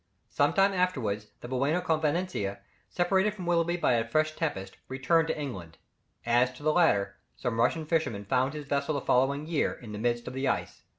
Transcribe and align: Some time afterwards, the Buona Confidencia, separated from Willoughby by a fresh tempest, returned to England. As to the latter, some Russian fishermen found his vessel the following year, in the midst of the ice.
Some 0.31 0.53
time 0.53 0.73
afterwards, 0.73 1.27
the 1.41 1.47
Buona 1.47 1.79
Confidencia, 1.79 2.57
separated 2.89 3.35
from 3.35 3.45
Willoughby 3.45 3.77
by 3.77 3.93
a 3.93 4.03
fresh 4.07 4.35
tempest, 4.35 4.77
returned 4.87 5.27
to 5.27 5.39
England. 5.39 5.77
As 6.25 6.51
to 6.53 6.63
the 6.63 6.73
latter, 6.73 7.17
some 7.35 7.59
Russian 7.59 7.85
fishermen 7.85 8.25
found 8.25 8.55
his 8.55 8.65
vessel 8.65 8.95
the 8.95 9.01
following 9.01 9.45
year, 9.45 9.71
in 9.73 9.91
the 9.91 9.99
midst 9.99 10.27
of 10.27 10.33
the 10.33 10.47
ice. 10.47 10.81